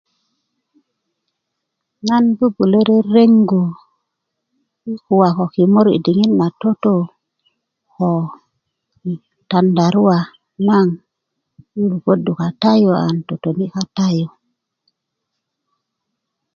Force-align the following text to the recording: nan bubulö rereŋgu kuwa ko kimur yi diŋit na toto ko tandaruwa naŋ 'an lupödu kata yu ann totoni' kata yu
nan 2.07 2.25
bubulö 2.37 2.79
rereŋgu 2.89 3.61
kuwa 5.05 5.29
ko 5.37 5.45
kimur 5.53 5.87
yi 5.93 5.99
diŋit 6.05 6.31
na 6.39 6.47
toto 6.61 6.95
ko 7.93 8.07
tandaruwa 9.49 10.17
naŋ 10.67 10.87
'an 10.97 11.83
lupödu 11.89 12.31
kata 12.39 12.71
yu 12.81 12.91
ann 13.05 13.17
totoni' 13.27 13.73
kata 13.75 14.05
yu 14.17 14.27